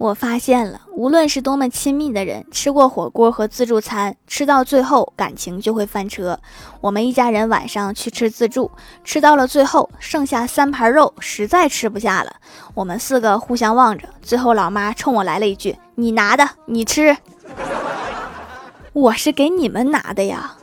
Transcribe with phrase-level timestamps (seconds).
[0.00, 6.40] 我发现了无论是多么亲密的人吃过火锅和自助餐吃到最后感情就会翻车。
[6.80, 8.70] 我们一家人晚上去吃自助
[9.04, 12.36] 吃到了最后剩下三盘肉实在吃不下了。
[12.72, 17.14] 我们四个互相望着最后老妈冲我来了一句你拿的你吃。
[18.94, 20.56] 我是给你们拿的呀